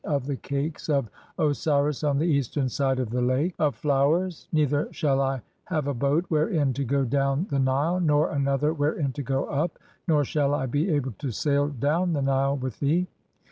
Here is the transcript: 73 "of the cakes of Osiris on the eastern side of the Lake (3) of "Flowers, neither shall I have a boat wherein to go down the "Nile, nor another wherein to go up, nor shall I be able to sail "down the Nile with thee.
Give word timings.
73 0.03 0.15
"of 0.17 0.25
the 0.25 0.35
cakes 0.47 0.89
of 0.89 1.09
Osiris 1.37 2.03
on 2.03 2.17
the 2.17 2.25
eastern 2.25 2.67
side 2.67 2.97
of 2.97 3.11
the 3.11 3.21
Lake 3.21 3.55
(3) 3.57 3.65
of 3.67 3.75
"Flowers, 3.75 4.47
neither 4.51 4.91
shall 4.91 5.21
I 5.21 5.43
have 5.65 5.85
a 5.85 5.93
boat 5.93 6.25
wherein 6.27 6.73
to 6.73 6.83
go 6.83 7.05
down 7.05 7.45
the 7.51 7.59
"Nile, 7.59 7.99
nor 7.99 8.31
another 8.31 8.73
wherein 8.73 9.11
to 9.13 9.21
go 9.21 9.45
up, 9.45 9.77
nor 10.07 10.25
shall 10.25 10.55
I 10.55 10.65
be 10.65 10.89
able 10.89 11.13
to 11.19 11.29
sail 11.29 11.67
"down 11.67 12.13
the 12.13 12.21
Nile 12.23 12.57
with 12.57 12.79
thee. 12.79 13.05